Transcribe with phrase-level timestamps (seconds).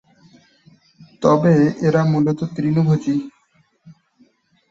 [1.21, 1.53] তবে
[1.87, 3.15] এরা মূলত তৃণভোজী।